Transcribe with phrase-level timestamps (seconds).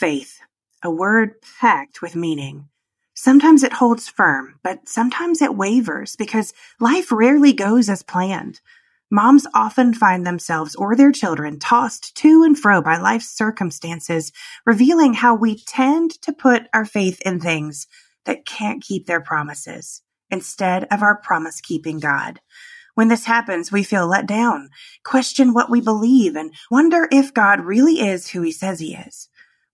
[0.00, 0.40] faith,
[0.82, 2.66] a word packed with meaning.
[3.12, 8.62] Sometimes it holds firm, but sometimes it wavers because life rarely goes as planned.
[9.10, 14.32] Moms often find themselves or their children tossed to and fro by life's circumstances,
[14.64, 17.86] revealing how we tend to put our faith in things
[18.24, 22.40] that can't keep their promises instead of our promise keeping God.
[22.94, 24.70] When this happens, we feel let down,
[25.04, 29.28] question what we believe, and wonder if God really is who he says he is.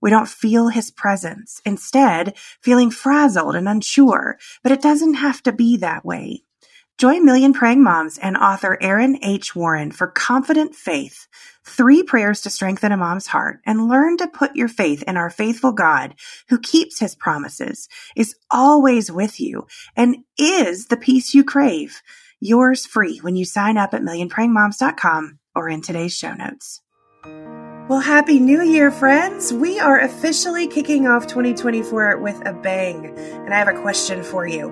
[0.07, 5.53] We don't feel his presence, instead, feeling frazzled and unsure, but it doesn't have to
[5.53, 6.45] be that way.
[6.97, 9.57] Join Million Praying Moms and author Erin H.
[9.57, 11.27] Warren for Confident Faith,
[11.65, 15.29] three prayers to strengthen a mom's heart, and learn to put your faith in our
[15.29, 16.15] faithful God
[16.51, 19.67] who keeps his promises, is always with you,
[19.97, 22.01] and is the peace you crave.
[22.39, 26.81] Yours free when you sign up at millionprayingmoms.com or in today's show notes.
[27.89, 29.53] Well, Happy New Year, friends!
[29.53, 34.45] We are officially kicking off 2024 with a bang, and I have a question for
[34.45, 34.71] you.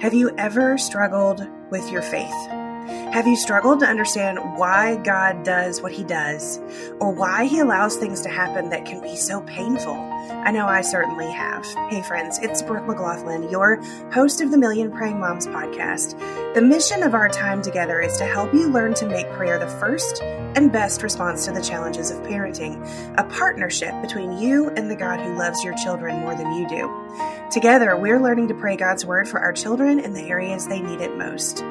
[0.00, 2.63] Have you ever struggled with your faith?
[2.86, 6.58] Have you struggled to understand why God does what He does,
[7.00, 9.94] or why He allows things to happen that can be so painful?
[9.94, 11.64] I know I certainly have.
[11.88, 16.18] Hey, friends, it's Brooke McLaughlin, your host of the Million Praying Moms podcast.
[16.54, 19.68] The mission of our time together is to help you learn to make prayer the
[19.78, 22.84] first and best response to the challenges of parenting,
[23.18, 27.48] a partnership between you and the God who loves your children more than you do.
[27.50, 31.00] Together, we're learning to pray God's word for our children in the areas they need
[31.00, 31.64] it most.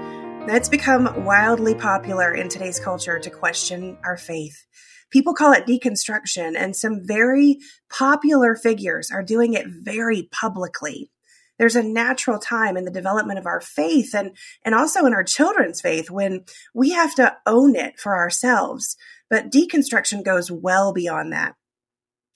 [0.45, 4.65] It's become wildly popular in today's culture to question our faith.
[5.09, 11.09] People call it deconstruction, and some very popular figures are doing it very publicly.
[11.57, 14.35] There's a natural time in the development of our faith and,
[14.65, 18.97] and also in our children's faith when we have to own it for ourselves.
[19.29, 21.55] But deconstruction goes well beyond that.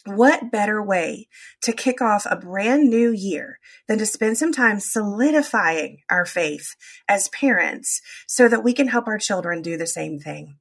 [0.08, 1.28] What better way
[1.64, 6.78] to kick off a brand new year than to spend some time solidifying our faith
[7.10, 10.60] as parents so that we can help our children do the same thing?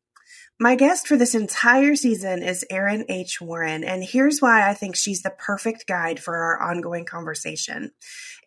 [0.58, 3.40] My guest for this entire season is Erin H.
[3.40, 7.92] Warren, and here's why I think she's the perfect guide for our ongoing conversation.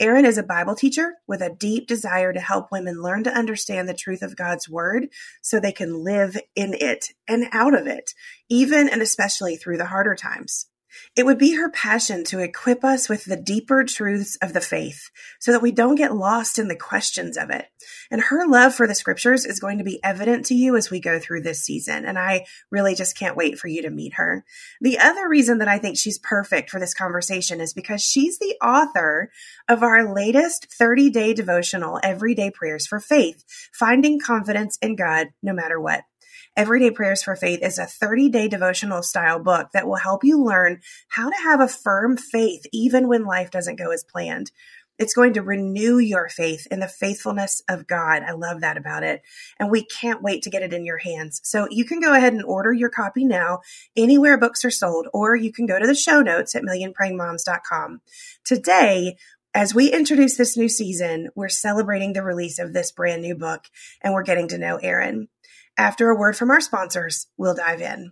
[0.01, 3.87] Erin is a Bible teacher with a deep desire to help women learn to understand
[3.87, 5.07] the truth of God's Word
[5.41, 8.13] so they can live in it and out of it,
[8.49, 10.68] even and especially through the harder times.
[11.15, 15.09] It would be her passion to equip us with the deeper truths of the faith
[15.39, 17.67] so that we don't get lost in the questions of it.
[18.11, 20.99] And her love for the scriptures is going to be evident to you as we
[20.99, 22.05] go through this season.
[22.05, 24.45] And I really just can't wait for you to meet her.
[24.81, 28.55] The other reason that I think she's perfect for this conversation is because she's the
[28.63, 29.31] author
[29.67, 35.53] of our latest 30 day devotional, Everyday Prayers for Faith, Finding Confidence in God No
[35.53, 36.03] Matter What.
[36.55, 40.43] Everyday Prayers for Faith is a 30 day devotional style book that will help you
[40.43, 44.51] learn how to have a firm faith even when life doesn't go as planned.
[44.97, 48.21] It's going to renew your faith in the faithfulness of God.
[48.21, 49.21] I love that about it.
[49.57, 51.39] And we can't wait to get it in your hands.
[51.45, 53.61] So you can go ahead and order your copy now
[53.95, 58.01] anywhere books are sold, or you can go to the show notes at millionprayingmoms.com.
[58.43, 59.15] Today,
[59.53, 63.65] as we introduce this new season, we're celebrating the release of this brand new book
[64.01, 65.29] and we're getting to know Erin.
[65.79, 68.11] After a word from our sponsors, we'll dive in.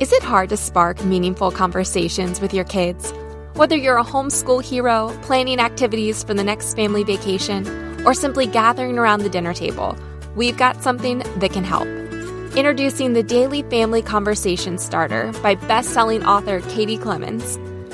[0.00, 3.10] Is it hard to spark meaningful conversations with your kids?
[3.54, 7.66] Whether you're a homeschool hero, planning activities for the next family vacation,
[8.06, 9.96] or simply gathering around the dinner table,
[10.36, 11.88] we've got something that can help.
[12.54, 17.56] Introducing the Daily Family Conversation Starter by best-selling author Katie Clemons.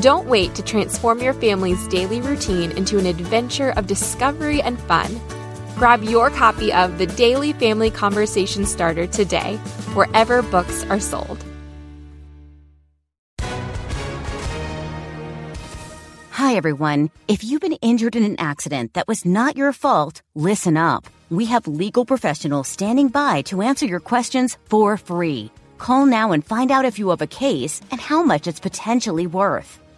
[0.00, 5.20] Don't wait to transform your family's daily routine into an adventure of discovery and fun.
[5.76, 9.56] Grab your copy of the Daily Family Conversation Starter today,
[9.94, 11.44] wherever books are sold.
[16.30, 17.10] Hi, everyone.
[17.28, 21.06] If you've been injured in an accident that was not your fault, listen up.
[21.30, 25.50] We have legal professionals standing by to answer your questions for free.
[25.78, 29.26] Call now and find out if you have a case and how much it's potentially
[29.26, 29.81] worth.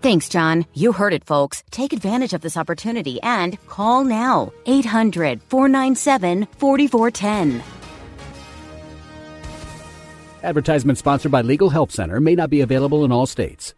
[0.00, 0.64] Thanks, John.
[0.74, 1.64] You heard it, folks.
[1.70, 4.52] Take advantage of this opportunity and call now.
[4.66, 7.62] 800 497 4410.
[10.44, 13.74] Advertisement sponsored by Legal Help Center may not be available in all states.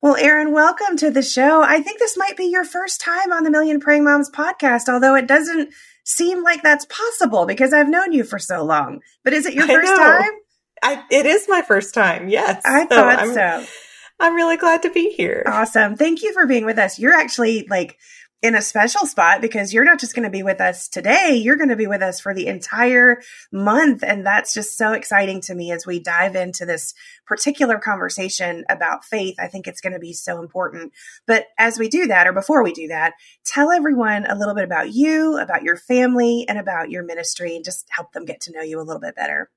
[0.00, 1.60] Well, Erin, welcome to the show.
[1.62, 5.14] I think this might be your first time on the Million Praying Moms podcast, although
[5.16, 5.74] it doesn't
[6.04, 9.00] seem like that's possible because I've known you for so long.
[9.24, 9.96] But is it your I first know.
[9.96, 10.30] time?
[10.82, 12.28] I, it is my first time.
[12.28, 12.62] Yes.
[12.64, 13.66] I So thought I'm, so.
[14.20, 15.44] I'm really glad to be here.
[15.46, 15.96] Awesome.
[15.96, 16.98] Thank you for being with us.
[16.98, 17.98] You're actually like
[18.40, 21.56] in a special spot because you're not just going to be with us today, you're
[21.56, 23.20] going to be with us for the entire
[23.50, 24.04] month.
[24.04, 26.94] And that's just so exciting to me as we dive into this
[27.26, 29.34] particular conversation about faith.
[29.40, 30.92] I think it's going to be so important.
[31.26, 34.64] But as we do that, or before we do that, tell everyone a little bit
[34.64, 38.52] about you, about your family, and about your ministry, and just help them get to
[38.52, 39.50] know you a little bit better.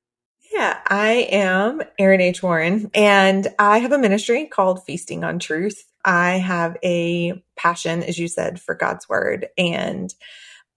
[0.51, 2.43] Yeah, I am Erin H.
[2.43, 5.85] Warren, and I have a ministry called Feasting on Truth.
[6.05, 10.13] I have a passion, as you said, for God's Word and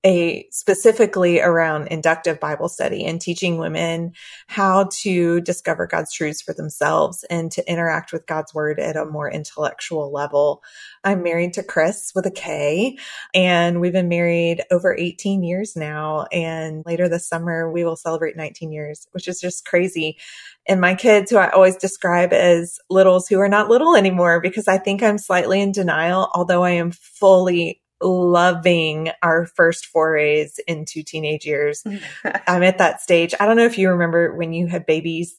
[0.04, 4.12] a specifically around inductive Bible study and teaching women
[4.48, 9.06] how to discover God's truths for themselves and to interact with God's Word at a
[9.06, 10.62] more intellectual level.
[11.04, 12.98] I'm married to Chris with a K,
[13.32, 16.26] and we've been married over 18 years now.
[16.32, 20.18] And later this summer, we will celebrate 19 years, which is just crazy.
[20.66, 24.68] And my kids, who I always describe as littles who are not little anymore, because
[24.68, 31.02] I think I'm slightly in denial, although I am fully loving our first forays into
[31.02, 31.82] teenage years.
[32.46, 33.34] I'm at that stage.
[33.38, 35.38] I don't know if you remember when you had babies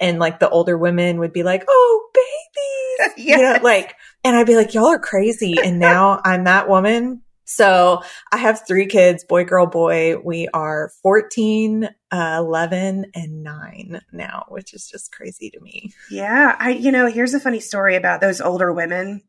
[0.00, 3.94] and like the older women would be like, Oh, babies, you know, like,
[4.24, 5.56] and I'd be like, y'all are crazy.
[5.62, 7.22] And now I'm that woman.
[7.44, 10.18] So I have three kids, boy, girl, boy.
[10.18, 15.94] We are 14, uh, 11 and nine now, which is just crazy to me.
[16.10, 19.22] Yeah, I you know, here's a funny story about those older women.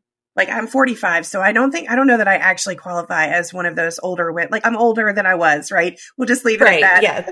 [0.46, 3.52] Like I'm 45, so I don't think I don't know that I actually qualify as
[3.52, 4.48] one of those older women.
[4.50, 6.00] Like I'm older than I was, right?
[6.16, 6.82] We'll just leave it Right.
[6.82, 7.02] at that.
[7.02, 7.30] Yeah.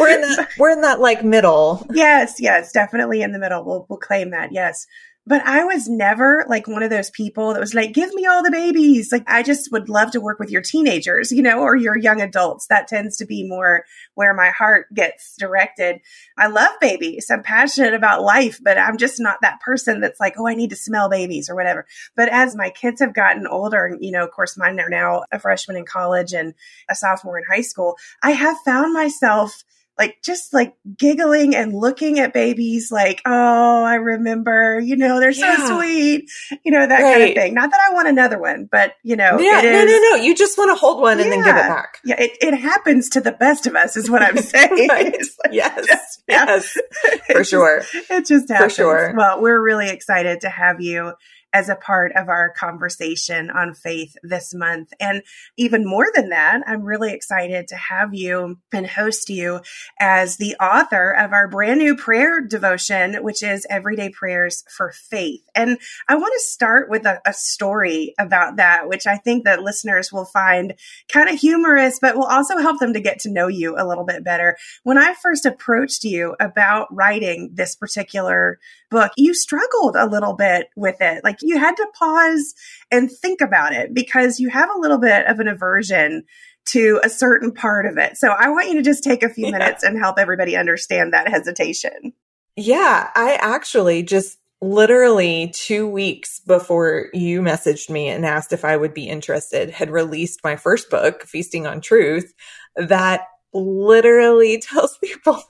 [0.00, 1.86] We're in that, we're in that like middle.
[1.92, 3.64] yes, yes, definitely in the middle.
[3.64, 4.50] We'll we'll claim that.
[4.52, 4.86] Yes.
[5.26, 8.42] But I was never like one of those people that was like, give me all
[8.42, 9.10] the babies.
[9.10, 12.20] Like, I just would love to work with your teenagers, you know, or your young
[12.20, 12.66] adults.
[12.66, 16.00] That tends to be more where my heart gets directed.
[16.36, 17.30] I love babies.
[17.30, 20.70] I'm passionate about life, but I'm just not that person that's like, oh, I need
[20.70, 21.86] to smell babies or whatever.
[22.14, 25.24] But as my kids have gotten older, and, you know, of course, mine are now
[25.32, 26.52] a freshman in college and
[26.90, 29.64] a sophomore in high school, I have found myself
[29.98, 35.32] like just like giggling and looking at babies like oh i remember you know they're
[35.32, 35.76] so Yeah.
[35.76, 36.30] sweet
[36.64, 39.38] you know that kind of thing not that i want another one but you know
[39.38, 39.60] yeah.
[39.60, 40.22] it No, is no, no.
[40.24, 41.98] You just want to hold one and then give it back.
[42.04, 45.14] yeah it, it happens to the best of us is what i'm saying Right.
[45.44, 45.86] Like- Yes.
[45.86, 46.76] just- Yes.
[47.04, 47.82] it For just- sure.
[48.10, 48.72] it just happens.
[48.72, 49.14] For sure.
[49.16, 51.12] Well, we're really excited to have you
[51.54, 54.92] as a part of our conversation on faith this month.
[54.98, 55.22] And
[55.56, 59.60] even more than that, I'm really excited to have you and host you
[60.00, 65.48] as the author of our brand new prayer devotion, which is Everyday Prayers for Faith.
[65.54, 65.78] And
[66.08, 70.12] I want to start with a, a story about that, which I think that listeners
[70.12, 70.74] will find
[71.08, 74.04] kind of humorous, but will also help them to get to know you a little
[74.04, 74.56] bit better.
[74.82, 78.58] When I first approached you about writing this particular
[78.90, 81.22] book, you struggled a little bit with it.
[81.22, 82.54] Like you had to pause
[82.90, 86.24] and think about it because you have a little bit of an aversion
[86.66, 88.16] to a certain part of it.
[88.16, 89.52] So I want you to just take a few Yeah.
[89.58, 92.14] minutes and help everybody understand that hesitation.
[92.56, 93.10] Yeah.
[93.14, 98.94] I actually just literally two weeks before you messaged me and asked if I would
[98.94, 102.32] be interested, had released my first book, Feasting on Truth,
[102.76, 105.42] that literally tells people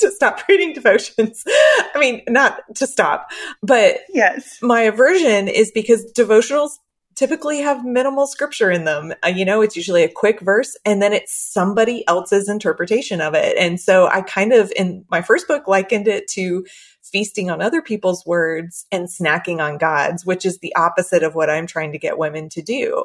[0.00, 1.42] to stop reading devotions.
[1.46, 3.30] I mean, not to stop,
[3.62, 4.58] but Yes.
[4.62, 6.70] my aversion is because devotionals
[7.16, 9.12] typically have minimal scripture in them.
[9.22, 13.34] Uh, you know, it's usually a quick verse and then it's somebody else's interpretation of
[13.34, 13.58] it.
[13.58, 16.64] And so I kind of, in my first book, likened it to
[17.10, 21.50] feasting on other people's words and snacking on God's, which is the opposite of what
[21.50, 23.04] I'm trying to get women to do.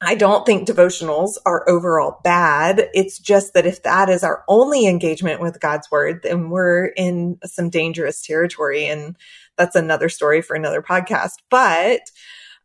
[0.00, 2.90] I don't think devotionals are overall bad.
[2.92, 7.38] It's just that if that is our only engagement with God's word, then we're in
[7.44, 8.86] some dangerous territory.
[8.86, 9.16] And
[9.56, 11.36] that's another story for another podcast.
[11.48, 12.00] But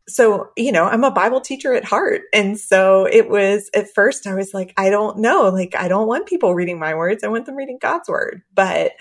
[0.08, 2.22] so, you know, I'm a Bible teacher at heart.
[2.32, 5.48] And so it was at first, I was like, I don't know.
[5.48, 7.22] Like, I don't want people reading my words.
[7.22, 8.42] I want them reading God's word.
[8.52, 8.92] But,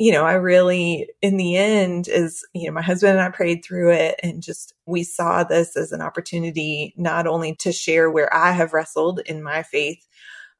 [0.00, 3.62] you know, I really, in the end, is, you know, my husband and I prayed
[3.62, 8.34] through it and just we saw this as an opportunity not only to share where
[8.34, 10.02] I have wrestled in my faith,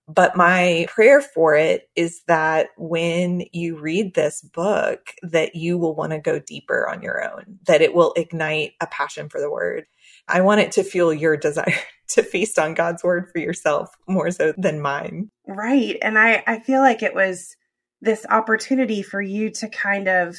[0.07, 5.95] but my prayer for it is that when you read this book, that you will
[5.95, 9.51] want to go deeper on your own, that it will ignite a passion for the
[9.51, 9.85] word.
[10.29, 11.79] I want it to fuel your desire
[12.09, 15.31] to feast on God's word for yourself more so than mine.
[15.47, 15.97] Right.
[16.03, 17.57] And I, I feel like it was
[18.01, 20.37] this opportunity for you to kind of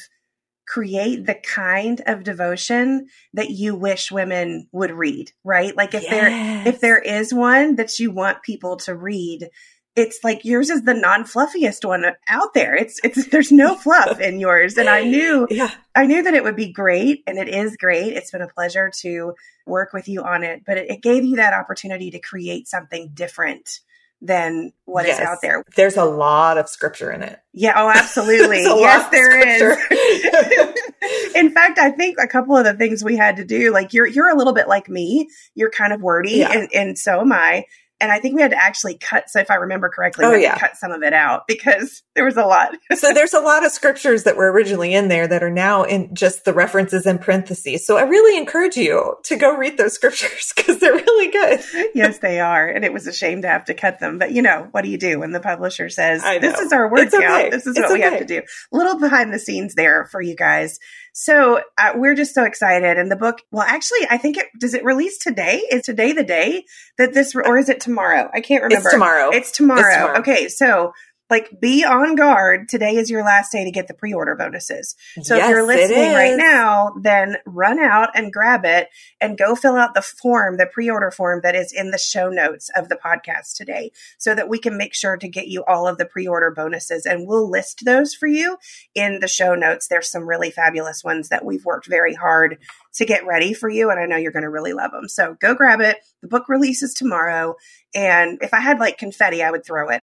[0.66, 5.76] create the kind of devotion that you wish women would read, right?
[5.76, 6.10] Like if yes.
[6.10, 9.50] there if there is one that you want people to read,
[9.94, 12.74] it's like yours is the non-fluffiest one out there.
[12.74, 15.70] It's it's there's no fluff in yours and I knew yeah.
[15.94, 18.14] I knew that it would be great and it is great.
[18.14, 19.34] It's been a pleasure to
[19.66, 23.10] work with you on it, but it, it gave you that opportunity to create something
[23.12, 23.80] different
[24.22, 25.18] than what yes.
[25.18, 25.64] is out there.
[25.76, 27.40] There's a lot of scripture in it.
[27.52, 28.62] Yeah, oh absolutely.
[28.62, 31.34] yes, there is.
[31.34, 34.06] in fact, I think a couple of the things we had to do, like you're
[34.06, 35.28] you're a little bit like me.
[35.54, 36.52] You're kind of wordy yeah.
[36.52, 37.66] and, and so am I
[38.02, 39.30] and I think we had to actually cut.
[39.30, 40.58] So if I remember correctly, oh, yeah.
[40.58, 42.74] cut some of it out because there was a lot.
[42.96, 46.12] so there's a lot of scriptures that were originally in there that are now in
[46.14, 47.86] just the references in parentheses.
[47.86, 51.60] So I really encourage you to go read those scriptures because they're really good.
[51.94, 52.68] yes, they are.
[52.68, 54.18] And it was a shame to have to cut them.
[54.18, 57.10] But you know, what do you do when the publisher says, this is our word
[57.12, 57.24] count?
[57.24, 57.50] Okay.
[57.50, 57.94] This is it's what okay.
[57.94, 58.42] we have to do.
[58.72, 60.80] A little behind the scenes there for you guys.
[61.12, 62.98] So uh, we're just so excited.
[62.98, 65.62] And the book, well, actually, I think it does it release today?
[65.70, 66.64] Is today the day
[66.98, 68.30] that this, or is it tomorrow?
[68.32, 68.88] I can't remember.
[68.88, 69.30] It's tomorrow.
[69.32, 69.80] It's tomorrow.
[69.80, 70.18] It's tomorrow.
[70.20, 70.48] Okay.
[70.48, 70.92] So
[71.32, 72.68] like be on guard.
[72.68, 74.94] Today is your last day to get the pre-order bonuses.
[75.22, 79.54] So yes, if you're listening right now, then run out and grab it and go
[79.54, 82.98] fill out the form, the pre-order form that is in the show notes of the
[83.02, 86.50] podcast today so that we can make sure to get you all of the pre-order
[86.50, 88.58] bonuses and we'll list those for you
[88.94, 89.88] in the show notes.
[89.88, 92.58] There's some really fabulous ones that we've worked very hard
[92.96, 95.08] to get ready for you and I know you're going to really love them.
[95.08, 95.96] So go grab it.
[96.20, 97.56] The book releases tomorrow
[97.94, 100.01] and if I had like confetti, I would throw it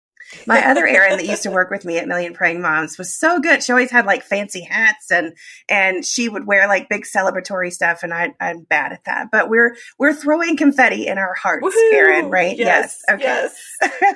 [0.47, 3.41] my other Erin that used to work with me at Million Praying Moms was so
[3.41, 3.63] good.
[3.63, 5.37] She always had like fancy hats and
[5.69, 9.29] and she would wear like big celebratory stuff and I I'm bad at that.
[9.31, 11.97] But we're we're throwing confetti in our hearts, Woo-hoo!
[11.97, 12.57] Erin, right?
[12.57, 13.03] Yes.
[13.09, 13.15] yes.
[13.15, 13.49] Okay.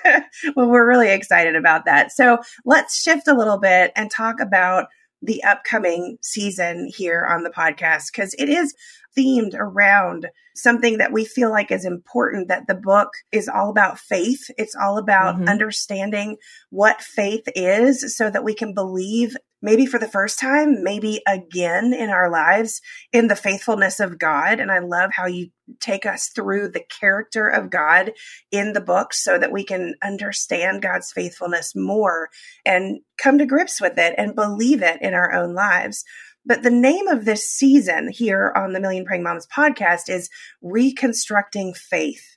[0.04, 0.24] Yes.
[0.56, 2.12] well, we're really excited about that.
[2.12, 4.86] So let's shift a little bit and talk about
[5.22, 8.74] the upcoming season here on the podcast because it is
[9.16, 13.98] themed around something that we feel like is important that the book is all about
[13.98, 14.50] faith.
[14.58, 15.48] It's all about mm-hmm.
[15.48, 16.36] understanding
[16.70, 21.92] what faith is so that we can believe maybe for the first time, maybe again
[21.92, 22.80] in our lives
[23.12, 24.60] in the faithfulness of God.
[24.60, 25.50] And I love how you
[25.80, 28.12] take us through the character of God
[28.50, 32.28] in the book so that we can understand God's faithfulness more
[32.64, 36.04] and come to grips with it and believe it in our own lives.
[36.46, 40.30] But the name of this season here on the Million Praying Moms podcast is
[40.62, 42.36] Reconstructing Faith.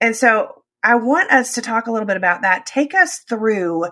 [0.00, 2.66] And so I want us to talk a little bit about that.
[2.66, 3.86] Take us through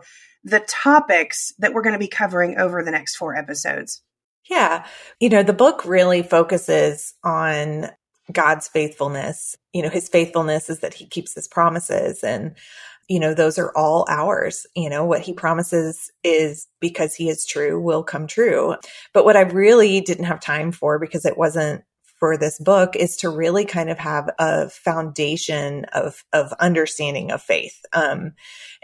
[0.44, 4.02] the topics that we're going to be covering over the next four episodes.
[4.48, 4.86] Yeah.
[5.20, 7.90] You know, the book really focuses on
[8.32, 9.56] God's faithfulness.
[9.72, 12.54] You know, his faithfulness is that he keeps his promises and
[13.08, 14.66] you know, those are all ours.
[14.76, 18.76] You know, what he promises is because he is true will come true.
[19.14, 21.82] But what I really didn't have time for because it wasn't
[22.18, 27.40] for this book is to really kind of have a foundation of, of understanding of
[27.40, 27.80] faith.
[27.92, 28.32] Um,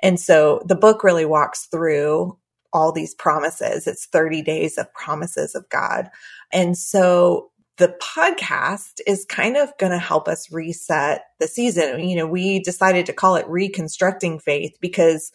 [0.02, 2.38] and so the book really walks through
[2.72, 3.86] all these promises.
[3.86, 6.10] It's 30 days of promises of God.
[6.52, 12.00] And so the podcast is kind of going to help us reset the season.
[12.08, 15.32] You know, we decided to call it Reconstructing Faith because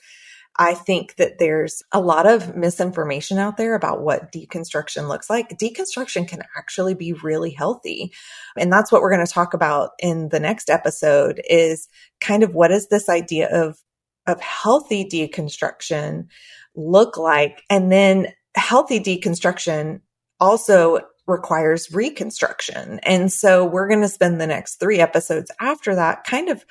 [0.57, 5.57] I think that there's a lot of misinformation out there about what deconstruction looks like.
[5.57, 8.11] Deconstruction can actually be really healthy.
[8.57, 11.87] And that's what we're going to talk about in the next episode is
[12.19, 13.79] kind of what is this idea of
[14.27, 16.27] of healthy deconstruction
[16.75, 17.63] look like?
[17.69, 20.01] And then healthy deconstruction
[20.39, 20.99] also
[21.29, 22.99] requires reconstruction.
[23.03, 26.65] And so we're going to spend the next three episodes after that kind of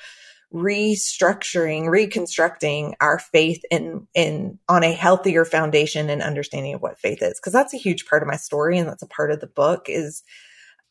[0.53, 7.21] restructuring, reconstructing our faith in, in, on a healthier foundation and understanding of what faith
[7.21, 7.39] is.
[7.39, 8.77] Cause that's a huge part of my story.
[8.77, 10.23] And that's a part of the book is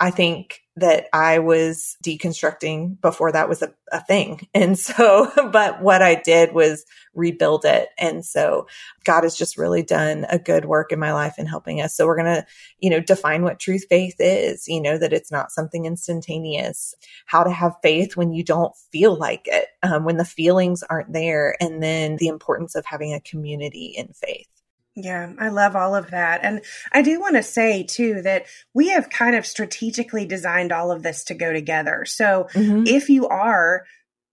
[0.00, 4.46] I think that I was deconstructing before that was a, a, thing.
[4.54, 7.88] And so, but what I did was rebuild it.
[7.98, 8.68] And so
[9.04, 11.96] God has just really done a good work in my life in helping us.
[11.96, 12.46] So we're going to,
[12.78, 16.94] you know, define what truth faith is, you know, that it's not something instantaneous,
[17.26, 21.12] how to have faith when you don't feel like it, um, when the feelings aren't
[21.12, 24.57] there, and then the importance of having a community in faith.
[25.00, 26.40] Yeah, I love all of that.
[26.42, 30.90] And I do want to say too that we have kind of strategically designed all
[30.90, 32.04] of this to go together.
[32.04, 32.84] So mm-hmm.
[32.84, 33.84] if you are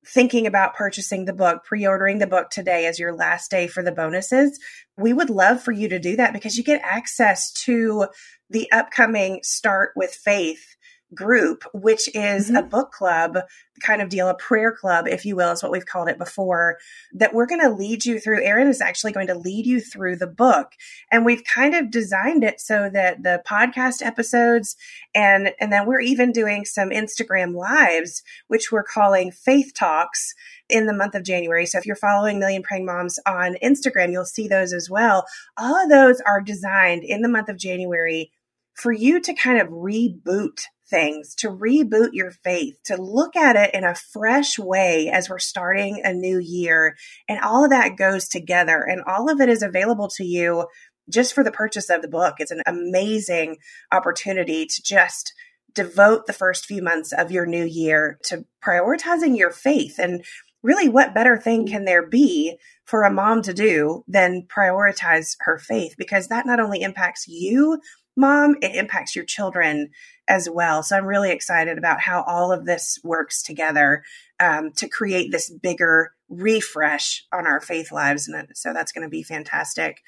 [0.07, 3.83] thinking about purchasing the book, pre ordering the book today as your last day for
[3.83, 4.59] the bonuses,
[4.97, 8.07] we would love for you to do that because you get access to
[8.49, 10.74] the upcoming Start with Faith
[11.13, 12.57] group, which is mm-hmm.
[12.57, 13.37] a book club
[13.81, 16.77] kind of deal, a prayer club, if you will, is what we've called it before,
[17.13, 18.43] that we're going to lead you through.
[18.43, 20.71] Erin is actually going to lead you through the book.
[21.11, 24.75] And we've kind of designed it so that the podcast episodes
[25.13, 30.33] and, and then we're even doing some Instagram lives, which we're calling Faith Talks
[30.69, 31.65] in the month of January.
[31.65, 35.25] So if you're following Million Praying Moms on Instagram, you'll see those as well.
[35.57, 38.31] All of those are designed in the month of January
[38.73, 43.73] for you to kind of reboot things, to reboot your faith, to look at it
[43.73, 46.95] in a fresh way as we're starting a new year.
[47.27, 50.67] And all of that goes together and all of it is available to you
[51.09, 52.35] just for the purchase of the book.
[52.39, 53.57] It's an amazing
[53.91, 55.33] opportunity to just
[55.73, 59.99] devote the first few months of your new year to prioritizing your faith.
[59.99, 60.23] And
[60.63, 65.59] really, what better thing can there be for a mom to do than prioritize her
[65.59, 65.95] faith?
[65.97, 67.79] Because that not only impacts you,
[68.15, 69.89] mom, it impacts your children
[70.27, 70.83] as well.
[70.83, 74.03] So I'm really excited about how all of this works together
[74.39, 78.27] um, to create this bigger refresh on our faith lives.
[78.27, 80.01] And so that's going to be fantastic.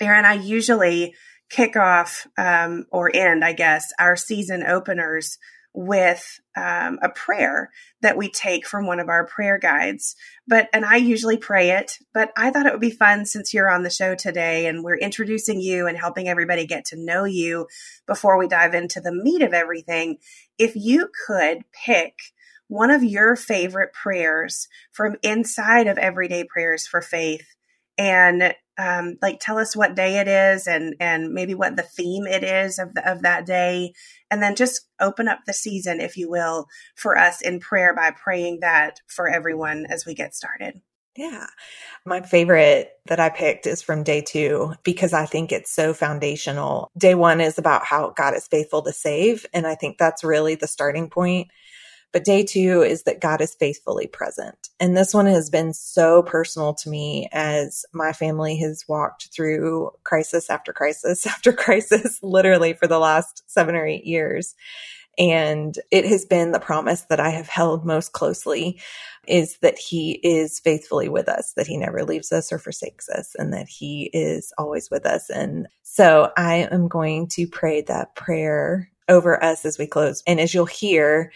[0.00, 1.14] Erin, I usually
[1.50, 5.38] kick off um, or end, I guess, our season openers
[5.74, 7.70] with um, a prayer
[8.02, 10.16] that we take from one of our prayer guides.
[10.46, 13.70] But, and I usually pray it, but I thought it would be fun since you're
[13.70, 17.68] on the show today and we're introducing you and helping everybody get to know you
[18.06, 20.18] before we dive into the meat of everything.
[20.58, 22.18] If you could pick
[22.68, 27.46] one of your favorite prayers from inside of Everyday Prayers for Faith
[27.98, 32.26] and um, like tell us what day it is and and maybe what the theme
[32.26, 33.92] it is of the, of that day
[34.30, 38.10] and then just open up the season if you will for us in prayer by
[38.10, 40.80] praying that for everyone as we get started
[41.16, 41.46] yeah.
[42.06, 46.90] My favorite that I picked is from day two because I think it's so foundational.
[46.96, 49.44] Day one is about how God is faithful to save.
[49.52, 51.48] And I think that's really the starting point.
[52.12, 54.68] But day two is that God is faithfully present.
[54.78, 59.90] And this one has been so personal to me as my family has walked through
[60.04, 64.54] crisis after crisis after crisis, literally for the last seven or eight years.
[65.18, 68.80] And it has been the promise that I have held most closely
[69.26, 73.34] is that he is faithfully with us, that he never leaves us or forsakes us,
[73.38, 75.30] and that he is always with us.
[75.30, 80.22] And so I am going to pray that prayer over us as we close.
[80.26, 81.30] And as you'll hear,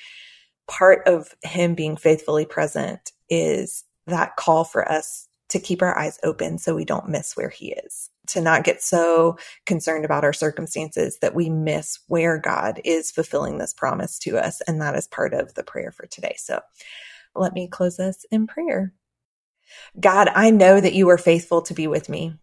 [0.68, 6.18] part of him being faithfully present is that call for us to keep our eyes
[6.24, 10.32] open so we don't miss where he is, to not get so concerned about our
[10.32, 14.60] circumstances that we miss where God is fulfilling this promise to us.
[14.62, 16.34] And that is part of the prayer for today.
[16.36, 16.60] So
[17.34, 18.92] let me close us in prayer.
[19.98, 22.34] God, I know that you are faithful to be with me.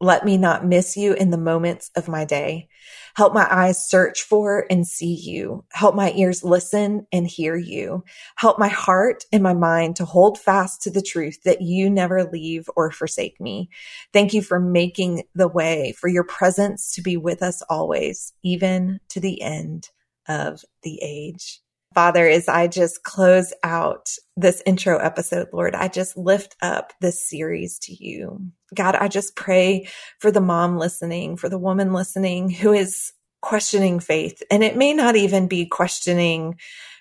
[0.00, 2.68] Let me not miss you in the moments of my day.
[3.16, 5.64] Help my eyes search for and see you.
[5.72, 8.02] Help my ears listen and hear you.
[8.36, 12.24] Help my heart and my mind to hold fast to the truth that you never
[12.24, 13.68] leave or forsake me.
[14.12, 19.00] Thank you for making the way for your presence to be with us always, even
[19.10, 19.90] to the end
[20.28, 21.60] of the age.
[21.94, 27.28] Father, as I just close out this intro episode, Lord, I just lift up this
[27.28, 28.40] series to you.
[28.74, 29.88] God, I just pray
[30.20, 34.40] for the mom listening, for the woman listening who is questioning faith.
[34.50, 36.60] And it may not even be questioning,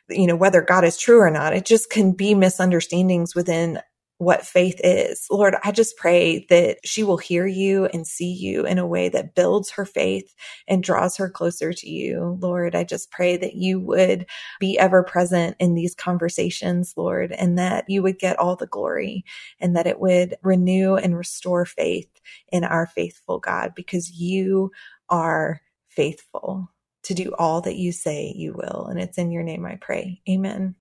[0.09, 1.53] you know, whether God is true or not.
[1.53, 3.79] It just can be misunderstandings within
[4.19, 5.27] what faith is.
[5.31, 9.09] Lord, I just pray that she will hear you and see you in a way
[9.09, 10.35] that builds her faith
[10.69, 12.39] and draws her closer to you.
[12.41, 14.27] Lord, I just pray that you would
[14.61, 19.25] be ever present in these conversations, Lord, and that you would get all the glory
[19.61, 22.09] and that it would renew and restore faith
[22.53, 24.71] in our faithful God because you
[25.09, 26.69] are faithful
[27.05, 28.87] to do all that you say you will.
[28.87, 30.21] And it's in your name I pray.
[30.29, 30.75] Amen.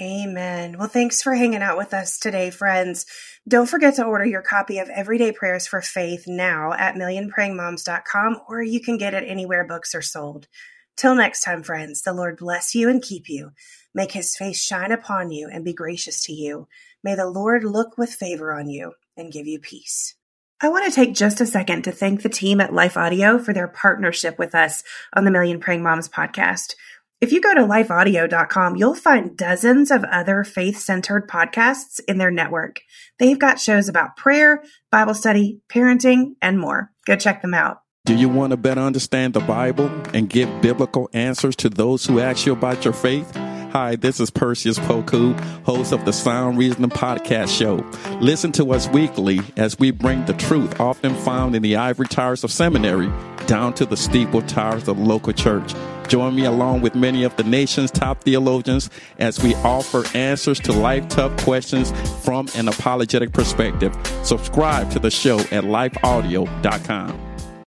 [0.00, 0.76] Amen.
[0.76, 3.06] Well, thanks for hanging out with us today, friends.
[3.46, 8.60] Don't forget to order your copy of Everyday Prayers for Faith now at millionprayingmoms.com, or
[8.60, 10.48] you can get it anywhere books are sold.
[10.96, 13.52] Till next time, friends, the Lord bless you and keep you.
[13.94, 16.66] Make his face shine upon you and be gracious to you.
[17.04, 20.16] May the Lord look with favor on you and give you peace.
[20.60, 23.52] I want to take just a second to thank the team at Life Audio for
[23.52, 26.74] their partnership with us on the Million Praying Moms podcast.
[27.24, 32.30] If you go to lifeaudio.com, you'll find dozens of other faith centered podcasts in their
[32.30, 32.82] network.
[33.18, 36.90] They've got shows about prayer, Bible study, parenting, and more.
[37.06, 37.78] Go check them out.
[38.04, 42.20] Do you want to better understand the Bible and give biblical answers to those who
[42.20, 43.34] ask you about your faith?
[43.34, 47.76] Hi, this is Perseus Poku, host of the Sound Reasoning Podcast Show.
[48.20, 52.44] Listen to us weekly as we bring the truth often found in the ivory towers
[52.44, 53.10] of seminary
[53.46, 55.74] down to the steeple towers of local church.
[56.08, 60.72] Join me along with many of the nation's top theologians as we offer answers to
[60.72, 63.96] life tough questions from an apologetic perspective.
[64.22, 67.33] Subscribe to the show at lifeaudio.com.